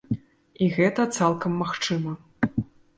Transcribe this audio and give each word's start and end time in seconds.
І 0.63 0.69
гэта 0.79 1.07
цалкам 1.19 1.57
магчыма. 1.63 2.19